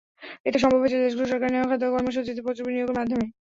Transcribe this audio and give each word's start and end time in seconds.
এটা 0.45 0.57
সম্ভব 0.63 0.79
হয়েছে 0.81 1.03
দেশগুলোর 1.03 1.31
সরকারের 1.31 1.53
নেওয়া 1.53 1.69
খাদ্য 1.71 1.85
কর্মসূচিতে 1.93 2.41
প্রচুর 2.45 2.65
বিনিয়োগের 2.67 2.97
মাধ্যমে। 2.99 3.25